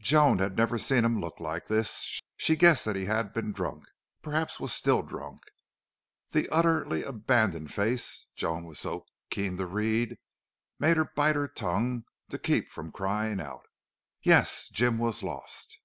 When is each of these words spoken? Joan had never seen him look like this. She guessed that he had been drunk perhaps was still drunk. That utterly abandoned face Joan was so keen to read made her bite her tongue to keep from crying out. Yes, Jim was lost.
Joan 0.00 0.40
had 0.40 0.56
never 0.56 0.76
seen 0.76 1.04
him 1.04 1.20
look 1.20 1.38
like 1.38 1.68
this. 1.68 2.18
She 2.36 2.56
guessed 2.56 2.84
that 2.84 2.96
he 2.96 3.04
had 3.04 3.32
been 3.32 3.52
drunk 3.52 3.84
perhaps 4.22 4.58
was 4.58 4.72
still 4.72 5.04
drunk. 5.04 5.40
That 6.30 6.48
utterly 6.50 7.04
abandoned 7.04 7.72
face 7.72 8.26
Joan 8.34 8.64
was 8.64 8.80
so 8.80 9.06
keen 9.30 9.56
to 9.58 9.66
read 9.68 10.16
made 10.80 10.96
her 10.96 11.04
bite 11.04 11.36
her 11.36 11.46
tongue 11.46 12.06
to 12.30 12.40
keep 12.40 12.70
from 12.72 12.90
crying 12.90 13.40
out. 13.40 13.66
Yes, 14.20 14.68
Jim 14.68 14.98
was 14.98 15.22
lost. 15.22 15.78